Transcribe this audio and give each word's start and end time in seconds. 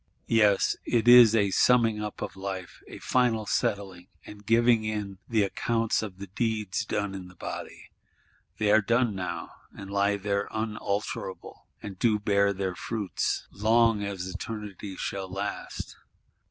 Yes, 0.33 0.75
it 0.83 1.07
is 1.07 1.35
a 1.35 1.51
summing 1.51 2.01
up 2.01 2.23
of 2.23 2.35
Life; 2.35 2.81
a 2.87 2.97
final 2.97 3.45
settling, 3.45 4.07
and 4.25 4.43
giving 4.43 4.83
in 4.83 5.19
the 5.29 5.43
"account 5.43 6.01
of 6.01 6.17
the 6.17 6.25
deeds 6.25 6.83
done 6.85 7.13
in 7.13 7.27
the 7.27 7.35
body:" 7.35 7.91
they 8.57 8.71
are 8.71 8.81
done 8.81 9.13
now; 9.13 9.51
and 9.77 9.91
lie 9.91 10.17
there 10.17 10.47
unalterable, 10.49 11.67
and 11.83 11.99
do 11.99 12.17
bear 12.17 12.51
their 12.51 12.73
fruits, 12.73 13.47
long 13.51 14.03
as 14.03 14.25
Eternity 14.27 14.95
shall 14.95 15.29
last. 15.29 15.95